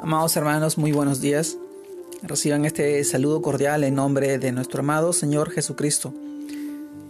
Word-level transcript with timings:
Amados 0.00 0.36
hermanos, 0.36 0.78
muy 0.78 0.92
buenos 0.92 1.20
días. 1.20 1.58
Reciban 2.22 2.64
este 2.64 3.02
saludo 3.02 3.42
cordial 3.42 3.82
en 3.82 3.96
nombre 3.96 4.38
de 4.38 4.52
nuestro 4.52 4.80
amado 4.80 5.12
Señor 5.12 5.50
Jesucristo. 5.50 6.14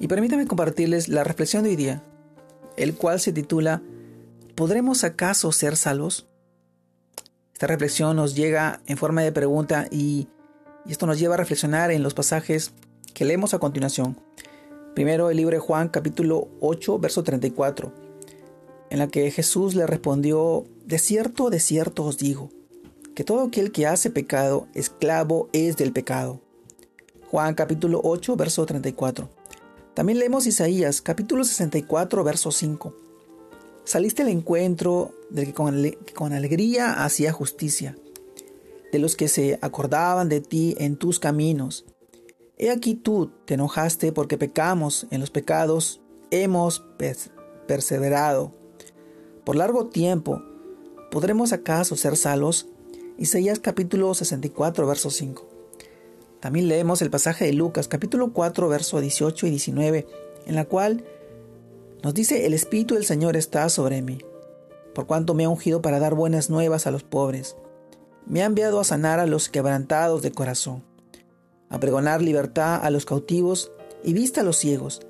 Y 0.01 0.09
permítanme 0.09 0.47
compartirles 0.47 1.09
la 1.09 1.23
reflexión 1.23 1.65
de 1.65 1.71
hoy 1.71 1.77
día, 1.77 2.03
el 2.79 2.95
cual 2.95 3.21
se 3.21 3.35
titula 3.35 3.83
¿Podremos 4.55 5.05
acaso 5.05 5.53
ser 5.53 5.77
salvos? 5.77 6.29
Esta 7.53 7.67
reflexión 7.67 8.17
nos 8.17 8.35
llega 8.35 8.81
en 8.87 8.97
forma 8.97 9.21
de 9.21 9.33
pregunta 9.33 9.87
y, 9.91 10.29
esto 10.89 11.07
nos 11.07 11.19
lleva 11.19 11.35
a 11.35 11.39
reflexionar 11.39 11.91
en 11.91 12.03
los 12.03 12.15
pasajes 12.15 12.73
que 13.13 13.27
leemos 13.27 13.53
a 13.53 13.59
continuación. 13.59 14.19
Primero 14.95 15.29
el 15.29 15.37
libro 15.37 15.57
de 15.57 15.61
Juan 15.61 15.91
capítulo 15.91 16.49
8 16.61 16.99
verso 16.99 17.23
34, 17.23 17.93
en 18.89 18.99
la 18.99 19.09
que 19.09 19.31
Jesús 19.31 19.75
le 19.75 19.87
respondió, 19.87 20.65
de 20.87 20.99
cierto, 20.99 21.51
de 21.51 21.61
cierto 21.61 22.05
os 22.05 22.17
digo, 22.17 22.49
que 23.19 23.25
todo 23.25 23.43
aquel 23.43 23.73
que 23.73 23.85
hace 23.85 24.11
pecado, 24.11 24.69
esclavo 24.75 25.49
es 25.53 25.77
del 25.77 25.93
pecado. 25.93 26.41
Juan 27.33 27.57
capítulo 27.57 28.01
8, 28.05 28.37
verso 28.37 28.65
34. 28.65 29.29
También 29.93 30.21
leemos 30.21 30.47
Isaías 30.47 31.03
capítulo 31.03 31.43
64, 31.43 32.23
verso 32.23 32.53
5. 32.53 32.95
Saliste 33.83 34.23
al 34.23 34.29
encuentro 34.29 35.17
del 35.31 35.47
que 35.47 35.53
con, 35.53 35.83
que 35.83 36.15
con 36.15 36.33
alegría 36.33 37.05
hacía 37.05 37.33
justicia, 37.33 37.97
de 38.93 39.01
los 39.01 39.17
que 39.17 39.27
se 39.27 39.59
acordaban 39.63 40.29
de 40.29 40.41
ti 40.41 40.77
en 40.79 40.95
tus 40.95 41.19
caminos. 41.19 41.87
He 42.57 42.71
aquí 42.71 42.95
tú 42.95 43.33
te 43.47 43.55
enojaste 43.55 44.13
porque 44.13 44.39
pecamos, 44.39 45.09
en 45.11 45.19
los 45.19 45.33
pecados 45.33 46.01
hemos 46.31 46.85
perseverado. 47.67 48.53
Por 49.45 49.57
largo 49.57 49.89
tiempo, 49.89 50.41
¿podremos 51.11 51.53
acaso 51.53 51.97
ser 51.97 52.17
salvos? 52.17 52.69
Isaías 53.21 53.59
capítulo 53.59 54.15
64, 54.15 54.87
verso 54.87 55.11
5. 55.11 55.45
También 56.39 56.69
leemos 56.69 57.03
el 57.03 57.11
pasaje 57.11 57.47
de 57.47 57.53
Lucas 57.53 57.89
capítulo 57.89 58.33
4, 58.33 58.69
verso 58.69 59.01
18 59.01 59.49
y 59.49 59.51
19, 59.51 60.07
en 60.47 60.55
la 60.55 60.67
cual 60.67 61.05
nos 62.05 62.15
dice, 62.15 62.47
el 62.47 62.55
Espíritu 62.55 62.95
del 62.95 63.05
Señor 63.05 63.37
está 63.37 63.69
sobre 63.71 64.03
mí, 64.03 64.19
por 64.95 65.09
cuanto 65.09 65.35
me 65.35 65.47
ha 65.47 65.49
ungido 65.49 65.83
para 65.83 65.99
dar 65.99 66.15
buenas 66.15 66.49
nuevas 66.49 66.87
a 66.87 66.93
los 66.93 67.03
pobres. 67.03 67.57
Me 68.25 68.45
ha 68.45 68.47
enviado 68.47 68.79
a 68.79 68.85
sanar 68.85 69.19
a 69.19 69.27
los 69.27 69.49
quebrantados 69.49 70.23
de 70.23 70.31
corazón, 70.31 70.85
a 71.71 71.81
pregonar 71.81 72.23
libertad 72.23 72.79
a 72.81 72.89
los 72.91 73.05
cautivos 73.05 73.73
y 74.05 74.13
vista 74.13 74.43
a 74.43 74.45
los 74.45 74.59
ciegos, 74.59 75.01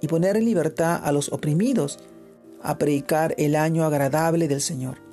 y 0.00 0.06
poner 0.06 0.36
en 0.36 0.44
libertad 0.44 1.00
a 1.02 1.10
los 1.10 1.32
oprimidos, 1.32 1.98
a 2.62 2.78
predicar 2.78 3.34
el 3.38 3.56
año 3.56 3.84
agradable 3.84 4.46
del 4.46 4.60
Señor. 4.60 5.05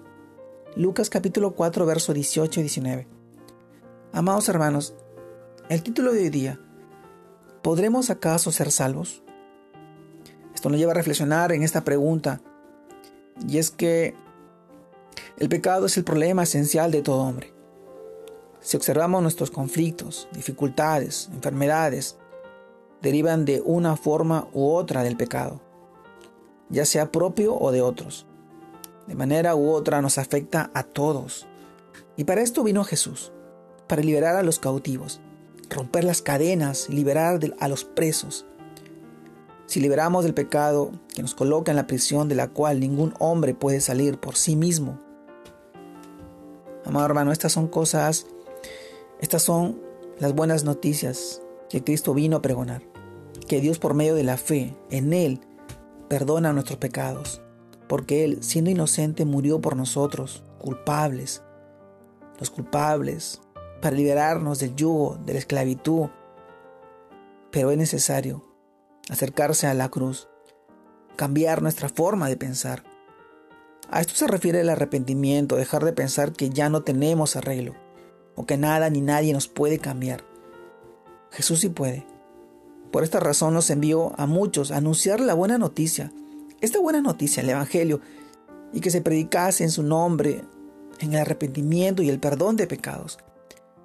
Lucas 0.75 1.11
capítulo 1.11 1.52
4, 1.52 1.85
verso 1.85 2.16
18 2.16 2.59
y 2.59 2.63
19. 2.63 3.07
Amados 4.11 4.49
hermanos, 4.49 4.95
el 5.69 5.83
título 5.83 6.11
de 6.13 6.21
hoy 6.21 6.29
día, 6.31 6.59
¿podremos 7.61 8.09
acaso 8.09 8.52
ser 8.52 8.71
salvos? 8.71 9.21
Esto 10.55 10.69
nos 10.69 10.79
lleva 10.79 10.94
a 10.94 10.95
reflexionar 10.95 11.51
en 11.51 11.61
esta 11.61 11.83
pregunta, 11.83 12.41
y 13.47 13.59
es 13.59 13.69
que 13.69 14.16
el 15.38 15.47
pecado 15.47 15.85
es 15.85 15.95
el 15.97 16.03
problema 16.03 16.41
esencial 16.41 16.89
de 16.89 17.03
todo 17.03 17.21
hombre. 17.21 17.53
Si 18.59 18.75
observamos 18.75 19.21
nuestros 19.21 19.51
conflictos, 19.51 20.27
dificultades, 20.33 21.29
enfermedades, 21.33 22.17
derivan 22.99 23.45
de 23.45 23.61
una 23.63 23.95
forma 23.95 24.47
u 24.53 24.71
otra 24.71 25.03
del 25.03 25.17
pecado, 25.17 25.61
ya 26.69 26.85
sea 26.85 27.11
propio 27.11 27.55
o 27.55 27.71
de 27.71 27.83
otros 27.83 28.25
de 29.07 29.15
manera 29.15 29.55
u 29.55 29.71
otra 29.71 30.01
nos 30.01 30.17
afecta 30.17 30.71
a 30.73 30.83
todos. 30.83 31.47
Y 32.15 32.23
para 32.23 32.41
esto 32.41 32.63
vino 32.63 32.83
Jesús, 32.83 33.31
para 33.87 34.01
liberar 34.01 34.35
a 34.35 34.43
los 34.43 34.59
cautivos, 34.59 35.21
romper 35.69 36.03
las 36.03 36.21
cadenas, 36.21 36.89
liberar 36.89 37.39
a 37.59 37.67
los 37.67 37.83
presos. 37.83 38.45
Si 39.66 39.79
liberamos 39.79 40.23
del 40.23 40.33
pecado 40.33 40.91
que 41.13 41.22
nos 41.22 41.35
coloca 41.35 41.72
en 41.72 41.78
la 41.78 41.88
prisión 41.88 42.29
de 42.29 42.35
la 42.35 42.50
cual 42.50 42.79
ningún 42.79 43.13
hombre 43.19 43.53
puede 43.53 43.81
salir 43.81 44.19
por 44.19 44.35
sí 44.35 44.55
mismo. 44.55 45.00
Amado 46.85 47.05
hermano, 47.05 47.31
estas 47.31 47.53
son 47.53 47.67
cosas, 47.67 48.28
estas 49.19 49.41
son 49.41 49.81
las 50.19 50.33
buenas 50.35 50.63
noticias 50.63 51.41
que 51.69 51.83
Cristo 51.83 52.13
vino 52.13 52.38
a 52.38 52.41
pregonar. 52.41 52.83
Que 53.47 53.61
Dios 53.61 53.79
por 53.79 53.94
medio 53.94 54.16
de 54.16 54.23
la 54.23 54.38
fe 54.38 54.75
en 54.89 55.13
Él 55.13 55.39
perdona 56.07 56.53
nuestros 56.53 56.78
pecados 56.78 57.41
porque 57.93 58.23
Él, 58.23 58.39
siendo 58.41 58.71
inocente, 58.71 59.23
murió 59.23 59.61
por 59.61 59.75
nosotros, 59.75 60.41
culpables, 60.57 61.43
los 62.39 62.49
culpables, 62.49 63.39
para 63.83 63.95
liberarnos 63.95 64.57
del 64.57 64.75
yugo, 64.75 65.19
de 65.23 65.33
la 65.33 65.37
esclavitud. 65.37 66.07
Pero 67.51 67.69
es 67.69 67.77
necesario 67.77 68.43
acercarse 69.11 69.67
a 69.67 69.75
la 69.75 69.89
cruz, 69.89 70.27
cambiar 71.15 71.61
nuestra 71.61 71.87
forma 71.87 72.27
de 72.29 72.35
pensar. 72.35 72.83
A 73.91 74.01
esto 74.01 74.15
se 74.15 74.25
refiere 74.25 74.61
el 74.61 74.69
arrepentimiento, 74.69 75.55
dejar 75.55 75.85
de 75.85 75.93
pensar 75.93 76.33
que 76.33 76.49
ya 76.49 76.69
no 76.69 76.81
tenemos 76.81 77.35
arreglo, 77.35 77.75
o 78.33 78.47
que 78.47 78.57
nada 78.57 78.89
ni 78.89 79.01
nadie 79.01 79.33
nos 79.33 79.47
puede 79.47 79.77
cambiar. 79.77 80.23
Jesús 81.29 81.59
sí 81.59 81.69
puede. 81.69 82.07
Por 82.91 83.03
esta 83.03 83.19
razón 83.19 83.53
nos 83.53 83.69
envió 83.69 84.19
a 84.19 84.25
muchos 84.25 84.71
a 84.71 84.77
anunciar 84.77 85.19
la 85.19 85.35
buena 85.35 85.59
noticia, 85.59 86.11
esta 86.63 86.79
buena 86.79 87.01
noticia, 87.01 87.44
el 87.44 87.50
Evangelio, 87.50 88.00
y 88.72 88.79
que 88.79 88.90
se 88.90 89.01
predicase 89.01 89.66
en 89.66 89.69
su 89.69 89.84
nombre, 89.84 90.46
en 91.00 91.13
el 91.13 91.19
arrepentimiento 91.19 92.01
y 92.01 92.09
el 92.09 92.22
perdón 92.22 92.56
de 92.56 92.68
pecados, 92.68 93.19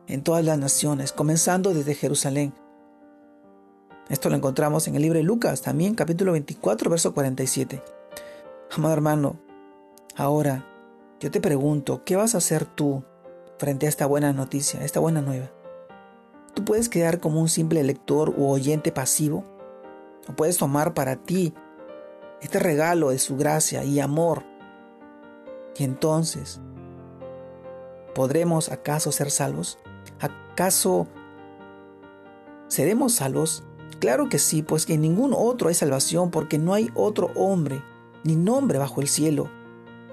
en 0.07 0.23
todas 0.23 0.45
las 0.45 0.59
naciones, 0.59 1.13
comenzando 1.13 1.75
desde 1.75 1.97
Jerusalén. 1.97 2.55
Esto 4.09 4.31
lo 4.31 4.37
encontramos 4.37 4.87
en 4.87 4.95
el 4.95 5.03
libro 5.03 5.19
de 5.19 5.25
Lucas, 5.25 5.61
también 5.61 5.97
capítulo 5.97 6.31
24, 6.33 6.89
verso 6.89 7.13
47. 7.13 7.83
Amado 8.71 8.95
hermano, 8.95 9.41
ahora 10.15 10.65
yo 11.19 11.33
te 11.33 11.41
pregunto, 11.41 12.05
¿qué 12.05 12.15
vas 12.15 12.37
a 12.37 12.39
hacer 12.39 12.65
tú 12.65 13.03
frente 13.59 13.87
a 13.87 13.89
esta 13.89 14.07
buena 14.07 14.33
noticia, 14.33 14.85
esta 14.85 15.01
buena 15.01 15.21
nueva? 15.21 15.51
¿Tú 16.55 16.65
puedes 16.65 16.89
quedar 16.89 17.19
como 17.19 17.41
un 17.41 17.49
simple 17.49 17.83
lector 17.83 18.33
u 18.37 18.47
oyente 18.47 18.93
pasivo? 18.93 19.45
¿O 20.29 20.37
puedes 20.37 20.59
tomar 20.59 20.95
para 20.95 21.17
ti 21.17 21.53
este 22.41 22.59
regalo 22.59 23.11
de 23.11 23.19
su 23.19 23.37
gracia 23.37 23.85
y 23.85 24.01
amor. 24.01 24.45
Y 25.77 25.85
entonces, 25.85 26.61
¿podremos 28.15 28.71
acaso 28.71 29.13
ser 29.13 29.31
salvos? 29.31 29.79
¿Acaso 30.21 31.07
seremos 32.69 33.15
salvos? 33.15 33.65
Claro 34.01 34.29
que 34.29 34.39
sí, 34.39 34.63
pues 34.63 34.87
que 34.87 34.95
en 34.95 35.03
ningún 35.03 35.33
otro 35.37 35.69
hay 35.69 35.75
salvación, 35.75 36.31
porque 36.31 36.59
no 36.59 36.75
hay 36.75 36.91
otro 36.95 37.31
hombre 37.35 37.83
ni 38.25 38.37
nombre 38.37 38.79
bajo 38.79 39.01
el 39.01 39.09
cielo, 39.09 39.49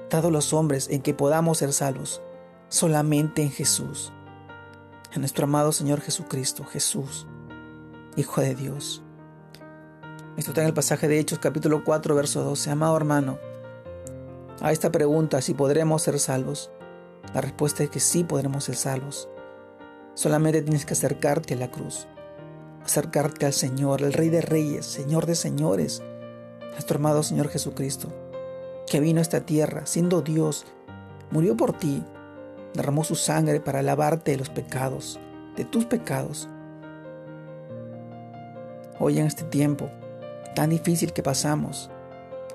dado 0.10 0.32
los 0.32 0.54
hombres 0.54 0.90
en 0.90 1.02
que 1.02 1.14
podamos 1.14 1.58
ser 1.60 1.74
salvos, 1.74 2.22
solamente 2.70 3.42
en 3.42 3.52
Jesús, 3.52 4.12
en 5.14 5.22
nuestro 5.22 5.46
amado 5.46 5.72
Señor 5.72 6.02
Jesucristo, 6.02 6.64
Jesús, 6.66 7.28
Hijo 8.18 8.40
de 8.40 8.56
Dios. 8.56 9.05
Esto 10.38 10.52
está 10.52 10.62
en 10.64 10.68
el 10.68 10.74
pasaje 10.74 11.08
de 11.08 11.18
Hechos 11.18 11.40
capítulo 11.40 11.86
4, 11.86 12.14
verso 12.14 12.44
12. 12.44 12.70
Amado 12.70 12.98
hermano, 12.98 13.40
a 14.60 14.74
esta 14.74 14.92
pregunta, 14.92 15.42
si 15.42 15.54
podremos 15.54 16.02
ser 16.02 16.20
salvos, 16.20 16.72
la 17.34 17.40
respuesta 17.40 17.84
es 17.84 17.90
que 17.90 18.02
sí 18.02 18.26
podremos 18.26 18.66
ser 18.66 18.76
salvos. 18.76 19.30
Solamente 20.14 20.62
tienes 20.62 20.86
que 20.86 20.92
acercarte 20.92 21.54
a 21.54 21.58
la 21.58 21.72
cruz, 21.72 22.06
acercarte 22.84 23.46
al 23.46 23.54
Señor, 23.54 24.02
el 24.02 24.12
Rey 24.12 24.28
de 24.28 24.42
Reyes, 24.42 24.86
Señor 24.86 25.26
de 25.26 25.36
Señores, 25.36 26.04
nuestro 26.74 26.98
amado 26.98 27.24
Señor 27.24 27.48
Jesucristo, 27.48 28.10
que 28.88 29.00
vino 29.00 29.20
a 29.20 29.22
esta 29.22 29.46
tierra 29.46 29.86
siendo 29.86 30.22
Dios, 30.22 30.66
murió 31.32 31.56
por 31.56 31.72
ti, 31.78 32.04
derramó 32.74 33.06
su 33.06 33.16
sangre 33.16 33.62
para 33.62 33.82
lavarte 33.82 34.32
de 34.32 34.38
los 34.38 34.50
pecados, 34.50 35.18
de 35.56 35.64
tus 35.64 35.86
pecados. 35.86 36.50
Hoy 39.00 39.20
en 39.20 39.28
este 39.28 39.44
tiempo, 39.46 39.90
tan 40.56 40.72
difícil 40.72 41.14
que 41.14 41.22
pasamos, 41.22 41.92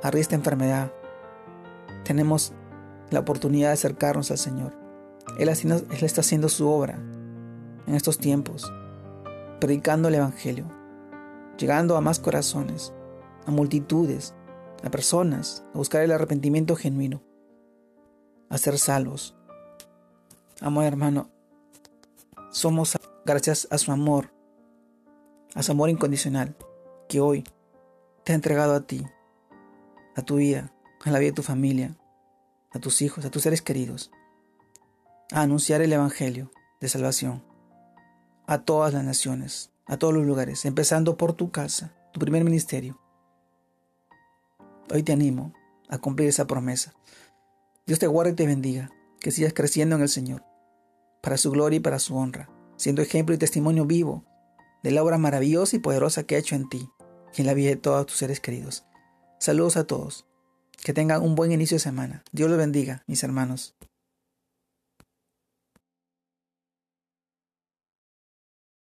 a 0.03 0.09
esta 0.09 0.35
enfermedad, 0.35 0.93
tenemos 2.05 2.53
la 3.11 3.21
oportunidad 3.21 3.69
de 3.69 3.75
acercarnos 3.75 4.31
al 4.31 4.39
Señor. 4.39 4.73
Él, 5.39 5.49
está 5.49 6.21
haciendo 6.23 6.49
su 6.49 6.69
obra 6.69 6.99
en 7.87 7.95
estos 7.95 8.19
tiempos, 8.19 8.73
predicando 9.61 10.09
el 10.09 10.17
Evangelio, 10.17 10.67
llegando 11.59 11.97
a 11.97 12.01
más 12.01 12.19
corazones, 12.19 12.93
a 13.47 13.51
multitudes, 13.51 14.35
a 14.83 14.91
personas, 14.91 15.65
a 15.75 15.79
buscar 15.79 16.03
el 16.03 16.13
arrepentimiento 16.13 16.77
genuino, 16.77 17.23
a 18.49 18.59
ser 18.59 18.79
salvos. 18.79 19.37
Amor 20.61 20.85
hermano, 20.85 21.29
somos 22.51 22.99
gracias 23.25 23.69
a 23.71 23.79
su 23.79 23.93
amor, 23.93 24.33
a 25.55 25.63
su 25.63 25.73
amor 25.73 25.91
incondicional, 25.91 26.57
que 27.09 27.21
hoy 27.21 27.45
te 28.31 28.35
entregado 28.35 28.77
a 28.77 28.87
ti, 28.87 29.05
a 30.15 30.23
tu 30.23 30.37
vida, 30.37 30.73
a 31.05 31.11
la 31.11 31.19
vida 31.19 31.31
de 31.31 31.35
tu 31.35 31.43
familia, 31.43 31.97
a 32.71 32.79
tus 32.79 33.03
hijos, 33.03 33.25
a 33.25 33.31
tus 33.33 33.43
seres 33.43 33.61
queridos. 33.61 34.13
a 35.33 35.43
anunciar 35.43 35.83
el 35.83 35.93
Evangelio 35.93 36.53
de 36.81 36.89
salvación 36.89 37.43
a 38.47 38.63
todas 38.63 38.95
las 38.95 39.03
naciones, 39.03 39.73
a 39.85 39.97
todos 39.97 40.15
los 40.15 40.25
lugares, 40.25 40.65
empezando 40.65 41.17
por 41.17 41.33
tu 41.33 41.51
casa, 41.51 41.93
tu 42.13 42.21
primer 42.21 42.45
ministerio. 42.45 43.01
Hoy 44.95 45.03
te 45.03 45.13
animo 45.13 45.53
a 45.89 45.99
cumplir 45.99 46.29
esa 46.29 46.47
promesa. 46.47 46.95
Dios 47.85 47.99
te 47.99 48.07
guarde 48.07 48.31
y 48.31 48.37
te 48.37 48.47
bendiga, 48.47 48.93
que 49.19 49.33
sigas 49.33 49.55
creciendo 49.55 49.97
en 49.97 50.03
el 50.03 50.09
Señor, 50.09 50.45
para 51.21 51.37
su 51.37 51.51
gloria 51.51 51.79
y 51.79 51.81
para 51.81 51.99
su 51.99 52.17
honra, 52.17 52.49
siendo 52.77 53.03
ejemplo 53.03 53.35
y 53.35 53.39
testimonio 53.39 53.87
vivo 53.87 54.25
de 54.85 54.93
la 54.93 55.03
obra 55.03 55.19
maravillosa 55.19 55.75
y 55.75 55.81
poderosa 55.81 56.23
que 56.23 56.37
ha 56.37 56.39
hecho 56.39 56.55
en 56.55 56.69
ti 56.69 56.89
y 57.37 57.41
en 57.41 57.47
la 57.47 57.55
vida 57.55 57.71
de 57.71 57.77
todos 57.77 58.07
tus 58.07 58.17
seres 58.17 58.41
queridos. 58.41 58.85
Saludos 59.39 59.77
a 59.77 59.87
todos. 59.87 60.27
Que 60.83 60.93
tengan 60.93 61.23
un 61.23 61.35
buen 61.35 61.53
inicio 61.53 61.77
de 61.77 61.81
semana. 61.81 62.25
Dios 62.33 62.49
los 62.49 62.59
bendiga, 62.59 63.05
mis 63.07 63.23
hermanos. 63.23 63.75